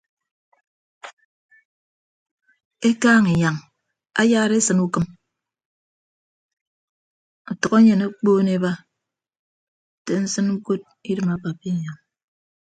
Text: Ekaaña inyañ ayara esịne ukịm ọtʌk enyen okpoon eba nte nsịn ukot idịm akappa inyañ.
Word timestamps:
Ekaaña 2.89 3.29
inyañ 3.35 3.57
ayara 4.21 4.55
esịne 4.59 4.81
ukịm 4.87 5.05
ọtʌk 7.51 7.71
enyen 7.79 8.01
okpoon 8.07 8.47
eba 8.55 8.71
nte 9.99 10.13
nsịn 10.23 10.47
ukot 10.55 10.81
idịm 11.11 11.27
akappa 11.33 11.65
inyañ. 11.69 11.97